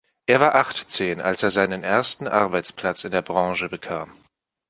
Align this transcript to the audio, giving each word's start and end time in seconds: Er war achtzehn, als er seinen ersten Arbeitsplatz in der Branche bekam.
Er 0.25 0.39
war 0.39 0.55
achtzehn, 0.55 1.21
als 1.21 1.43
er 1.43 1.51
seinen 1.51 1.83
ersten 1.83 2.27
Arbeitsplatz 2.27 3.03
in 3.03 3.11
der 3.11 3.21
Branche 3.21 3.69
bekam. 3.69 4.09